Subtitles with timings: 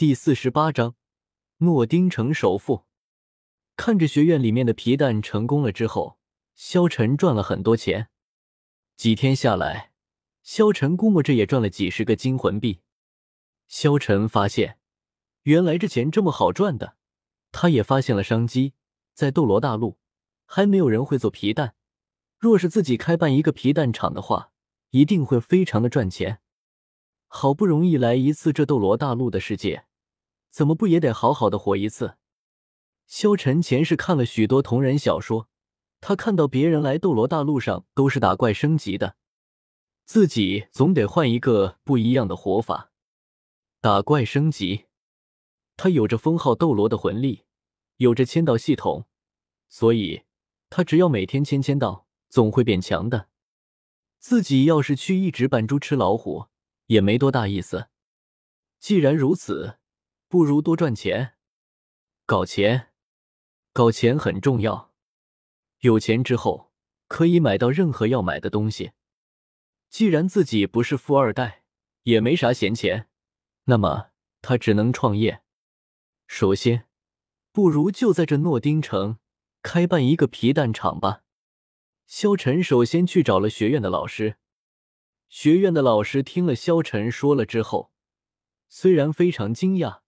[0.00, 0.94] 第四十八章，
[1.58, 2.86] 诺丁城首富。
[3.76, 6.18] 看着学院里面的皮蛋成功了之后，
[6.54, 8.08] 萧晨赚了很多钱。
[8.96, 9.92] 几天下来，
[10.42, 12.80] 萧晨估摸着也赚了几十个金魂币。
[13.68, 14.78] 萧晨发现，
[15.42, 16.96] 原来这钱这么好赚的。
[17.52, 18.72] 他也发现了商机，
[19.12, 19.98] 在斗罗大陆
[20.46, 21.74] 还没有人会做皮蛋，
[22.38, 24.50] 若是自己开办一个皮蛋厂的话，
[24.92, 26.40] 一定会非常的赚钱。
[27.26, 29.84] 好不容易来一次这斗罗大陆的世界。
[30.50, 32.16] 怎么不也得好好的活一次？
[33.06, 35.48] 萧晨前世看了许多同人小说，
[36.00, 39.16] 他看到别人来斗罗大陆上都是打怪升级的，
[40.04, 42.92] 自己总得换一个不一样的活法。
[43.80, 44.86] 打怪升级，
[45.76, 47.44] 他有着封号斗罗的魂力，
[47.96, 49.06] 有着签到系统，
[49.68, 50.22] 所以
[50.68, 53.28] 他只要每天签签到，总会变强的。
[54.18, 56.46] 自己要是去一直扮猪吃老虎，
[56.86, 57.88] 也没多大意思。
[58.78, 59.79] 既然如此。
[60.30, 61.32] 不如多赚钱，
[62.24, 62.92] 搞钱，
[63.72, 64.92] 搞钱很重要。
[65.80, 66.70] 有钱之后
[67.08, 68.92] 可以买到任何要买的东西。
[69.88, 71.64] 既然自己不是富二代，
[72.04, 73.08] 也没啥闲钱，
[73.64, 75.42] 那么他只能创业。
[76.28, 76.86] 首先，
[77.50, 79.18] 不如就在这诺丁城
[79.64, 81.24] 开办一个皮蛋厂吧。
[82.06, 84.36] 萧晨首先去找了学院的老师。
[85.28, 87.90] 学院的老师听了萧晨说了之后，
[88.68, 89.99] 虽然非常惊讶。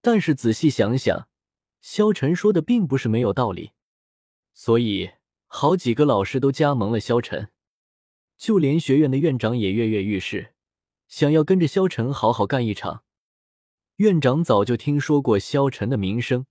[0.00, 1.28] 但是仔细想想，
[1.80, 3.72] 萧晨说的并不是没有道理，
[4.54, 5.10] 所以
[5.46, 7.50] 好几个老师都加盟了萧晨，
[8.36, 10.54] 就连学院的院长也跃跃欲试，
[11.08, 13.04] 想要跟着萧晨好好干一场。
[13.96, 16.46] 院长早就听说过萧晨的名声，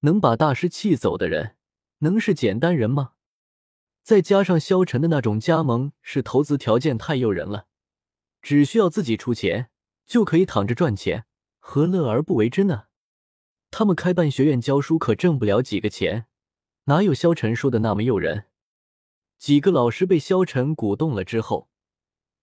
[0.00, 1.56] 能把大师气走的人，
[1.98, 3.12] 能是简单人吗？
[4.02, 7.66] 再加上萧晨的那种加盟是投资条件太诱人了，
[8.40, 9.70] 只需要自己出钱
[10.06, 11.26] 就可以躺着赚钱。
[11.66, 12.84] 何乐而不为之呢？
[13.70, 16.26] 他们开办学院教书可挣不了几个钱，
[16.84, 18.44] 哪有萧晨说的那么诱人？
[19.38, 21.70] 几个老师被萧晨鼓动了之后，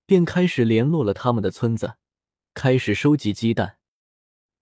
[0.07, 1.97] 便开始联络了他们的村子，
[2.55, 3.77] 开始收集鸡蛋。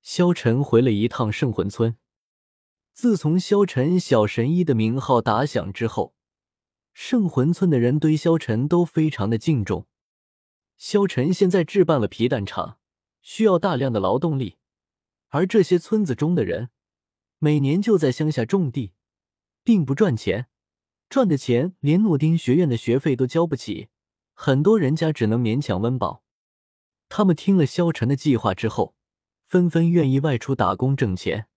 [0.01, 1.95] 萧晨回了一趟圣魂村。
[2.93, 6.13] 自从萧晨小神医的名号打响之后，
[6.93, 9.87] 圣魂村的人对萧晨都非常的敬重。
[10.77, 12.75] 萧晨现在置办了皮蛋厂。
[13.21, 14.55] 需要大量的劳动力，
[15.29, 16.69] 而这些村子中的人
[17.39, 18.93] 每年就在乡下种地，
[19.63, 20.47] 并不赚钱，
[21.09, 23.89] 赚的钱连诺丁学院的学费都交不起，
[24.33, 26.23] 很多人家只能勉强温饱。
[27.07, 28.95] 他们听了萧晨的计划之后，
[29.47, 31.47] 纷纷愿意外出打工挣钱，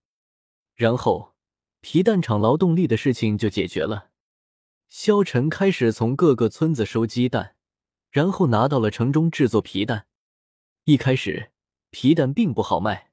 [0.75, 1.35] 然后
[1.81, 4.09] 皮蛋厂劳动力的事情就解决了。
[4.89, 7.55] 萧晨开始从各个村子收鸡蛋，
[8.09, 10.07] 然后拿到了城中制作皮蛋。
[10.85, 11.49] 一开始。
[11.95, 13.11] 皮蛋并不好卖，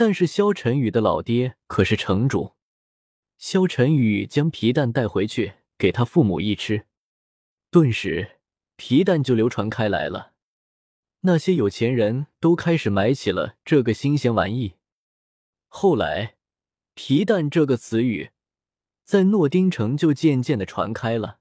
[0.00, 2.54] 但是萧晨宇的老爹可是城主。
[3.36, 6.86] 萧晨宇将皮蛋带回去给他父母一吃，
[7.70, 8.38] 顿时
[8.76, 10.32] 皮蛋就流传开来了。
[11.20, 14.76] 那些有钱人都开始买起了这个新鲜玩意。
[15.68, 16.36] 后来，
[16.94, 18.30] 皮蛋这个词语
[19.04, 21.40] 在诺丁城就渐渐的传开了。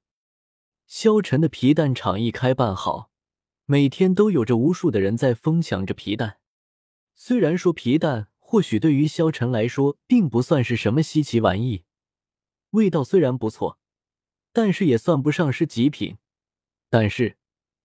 [0.86, 3.10] 萧晨的皮蛋厂一开办好，
[3.64, 6.40] 每天都有着无数的人在疯抢着皮蛋。
[7.16, 11.84] 虽然说皮蛋或许对于萧晨来说并不算是什么稀奇玩意，
[12.72, 13.78] 味道虽然不错，
[14.52, 16.18] 但是也算不上是极品。
[16.90, 17.38] 但是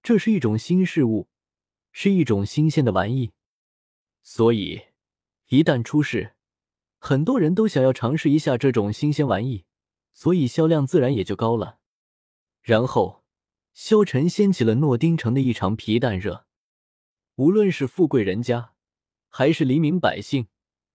[0.03, 1.29] 这是一种新事物，
[1.93, 3.33] 是一种新鲜的玩意，
[4.23, 4.85] 所以
[5.49, 6.33] 一旦出世，
[6.97, 9.67] 很多人都想要尝试一下这种新鲜玩意，
[10.15, 11.81] 所以销量自然也就高了。
[12.63, 13.23] 然后，
[13.75, 16.47] 萧晨掀起了诺丁城的一场皮蛋热，
[17.35, 18.71] 无论是富贵人家。
[19.29, 20.47] 还是黎民百姓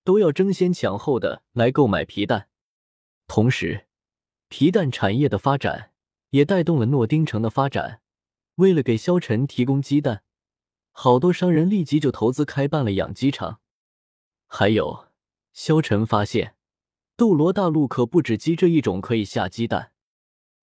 [0.10, 2.50] 都要争先抢后的来购买皮蛋，
[3.28, 3.86] 同时，
[4.48, 5.92] 皮蛋产业的发展
[6.32, 8.02] 也带动了诺丁城的发展。
[8.56, 10.24] 为了给萧晨提供鸡蛋，
[10.90, 13.60] 好多商人立即就投资开办了养鸡场。
[14.48, 15.10] 还有，
[15.54, 16.56] 萧晨发现，
[17.16, 19.92] 斗罗大陆可不止鸡这一种可以下鸡蛋，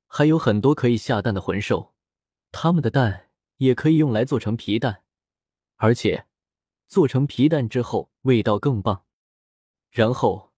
[0.09, 1.95] 还有很多可以下蛋的魂兽，
[2.51, 3.29] 它们的蛋
[3.59, 5.05] 也可以用来做成皮蛋，
[5.77, 6.27] 而且。
[6.89, 9.06] 做成皮蛋之后，味道更棒。
[9.97, 10.53] 然后，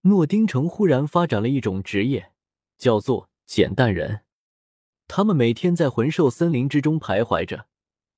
[0.00, 2.32] 诺丁城忽然发展了一种职业，
[2.76, 4.22] 叫做捡蛋人。
[5.06, 7.68] 他们每天在魂兽森林之中徘徊着，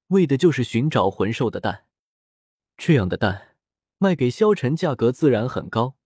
[0.06, 1.84] 为的就是寻找魂兽的蛋。
[2.78, 3.54] 这样的蛋
[3.98, 5.96] 卖给萧晨，价格自然很高。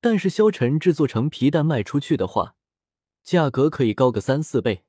[0.00, 2.54] 但是萧晨制作成皮蛋卖出去的话，
[3.24, 4.84] 价格可以高个三四倍。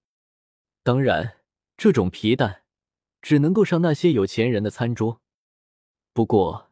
[0.84, 1.38] 当然，
[1.76, 2.62] 这种皮蛋
[3.24, 5.22] 只能够上那些有钱人的餐桌。
[6.14, 6.67] 不过，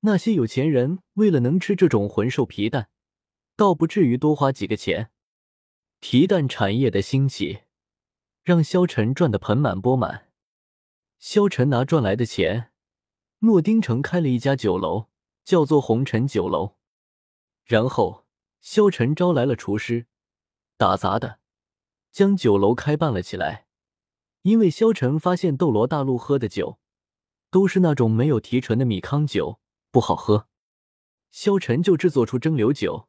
[0.00, 2.88] 那些有钱人为了能吃这种魂兽皮蛋，
[3.56, 5.10] 倒不至于多花几个钱。
[5.98, 7.60] 皮蛋产业的兴起，
[8.42, 10.28] 让萧晨赚得盆满钵满。
[11.18, 12.70] 萧晨拿赚来的钱，
[13.40, 15.08] 诺丁城开了一家酒楼，
[15.44, 16.76] 叫做红尘酒楼。
[17.64, 18.24] 然后，
[18.62, 20.06] 萧晨招来了厨师、
[20.78, 21.40] 打杂的，
[22.10, 23.66] 将酒楼开办了起来。
[24.42, 26.78] 因为萧晨发现斗罗大陆喝的酒，
[27.50, 29.59] 都是那种没有提纯的米糠酒，
[29.90, 30.48] 不好喝。
[31.30, 33.08] 萧晨就制作出蒸馏酒，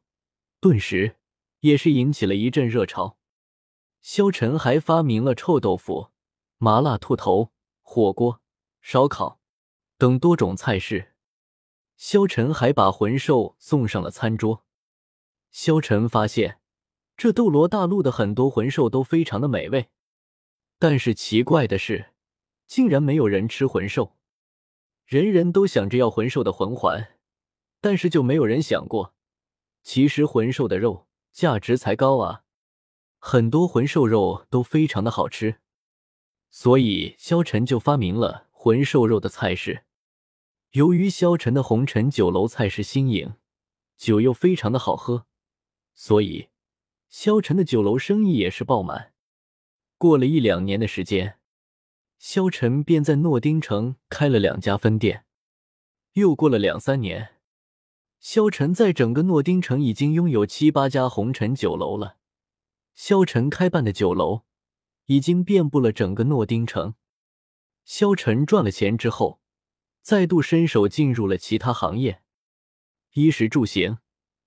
[0.60, 1.16] 顿时
[1.60, 3.18] 也是引起了一阵热潮。
[4.00, 6.10] 萧晨还发明了臭豆腐、
[6.58, 8.40] 麻辣兔头、火锅、
[8.80, 9.40] 烧烤
[9.96, 11.14] 等多种菜式。
[11.96, 14.64] 萧晨还把魂兽送上了餐桌。
[15.50, 16.58] 萧晨发现，
[17.16, 19.90] 这斗罗大陆的很多魂兽都非常的美味。
[20.78, 22.12] 但是奇怪的是，
[22.66, 24.16] 竟然没有人吃魂兽。
[25.12, 27.18] 人人都想着要魂兽的魂环，
[27.82, 29.14] 但是就没有人想过，
[29.82, 32.44] 其实魂兽的肉价值才高啊！
[33.18, 35.56] 很多魂兽肉都非常的好吃，
[36.50, 39.84] 所以萧晨就发明了魂兽肉的菜式。
[40.70, 43.34] 由于萧晨的红尘酒楼菜式新颖，
[43.98, 45.26] 酒又非常的好喝，
[45.92, 46.48] 所以
[47.10, 49.12] 萧晨的酒楼生意也是爆满。
[49.98, 51.38] 过了一两年的时间，
[52.22, 55.24] 萧晨便在诺丁城开了两家分店。
[56.12, 57.40] 又过了两三年，
[58.20, 62.18] 萧晨在整个诺丁城已经拥有七八家红尘酒楼了。
[62.94, 64.42] 萧晨开办的酒楼
[65.06, 66.94] 已经遍布了整个诺丁城。
[67.84, 69.40] 萧晨赚了钱之后，
[70.00, 72.22] 再度伸手进入了其他行业，
[73.14, 73.98] 衣食住行，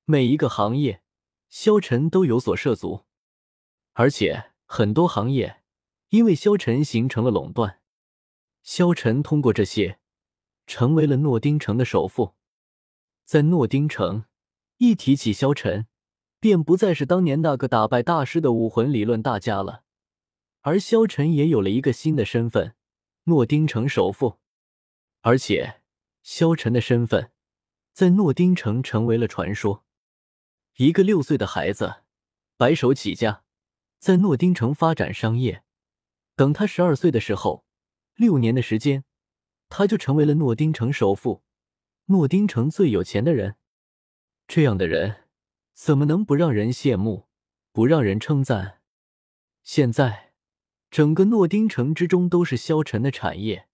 [0.05, 1.01] 每一个行业，
[1.49, 3.03] 萧晨都有所涉足，
[3.91, 4.53] 而且。
[4.67, 5.61] 很多行业
[6.15, 7.81] 因为萧晨形成了垄断，
[8.63, 9.99] 萧晨通过这些
[10.65, 12.35] 成为了诺丁城的首富。
[13.25, 14.23] 在诺丁城，
[14.77, 15.87] 一提起萧晨，
[16.39, 19.83] 便不再是当年那个打败大师的武魂理论大家了，
[20.61, 22.75] 而萧晨也有了一个新的身份——
[23.27, 24.39] 诺丁城首富。
[25.19, 25.81] 而且，
[26.23, 27.33] 萧晨的身份
[27.91, 29.83] 在诺丁城成为了传说。
[30.77, 32.03] 一个六岁的孩子，
[32.55, 33.43] 白手起家。
[33.99, 35.63] 在诺丁城发展商业，
[36.35, 37.65] 等他十二岁的时候，
[38.15, 39.05] 六年的时间，
[39.69, 41.43] 他就成为了诺丁城首富，
[42.05, 43.55] 诺丁城最有钱的人。
[44.47, 45.23] 这样的人，
[45.73, 47.27] 怎么能不让人羡慕，
[47.71, 48.81] 不让人称赞？
[49.63, 50.33] 现在，
[50.91, 53.67] 整个诺丁城之中都是萧晨的产业：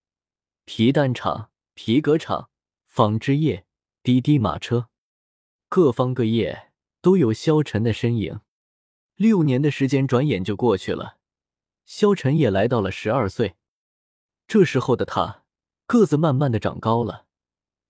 [0.65, 2.49] 皮蛋厂、皮革厂、
[2.85, 3.65] 纺织业、
[4.01, 4.87] 滴滴马车，
[5.67, 6.71] 各方各业
[7.01, 8.39] 都有萧晨的身影。
[9.15, 11.17] 六年的时间转眼就过去了，
[11.85, 13.55] 萧晨也来到了十二岁。
[14.47, 15.43] 这时候的他
[15.85, 17.25] 个子慢慢的长高了，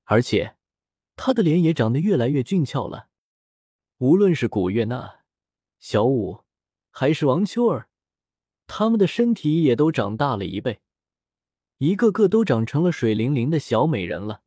[0.04, 0.56] 而且
[1.16, 3.10] 他的脸也长得越来越俊俏了。
[3.98, 5.22] 无论是古月娜、
[5.80, 6.44] 小舞，
[6.90, 7.90] 还是王秋儿，
[8.68, 10.82] 他们的身体也都长大了一倍，
[11.78, 14.42] 一个个都长成了水灵灵的小美人了。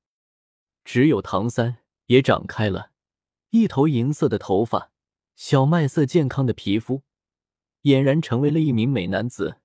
[0.85, 2.91] 只有唐三也长开了
[3.51, 4.91] 一头银色的头发。
[5.37, 7.03] 小麦色健康的皮肤，
[7.85, 9.57] 俨然成为了一名美男子。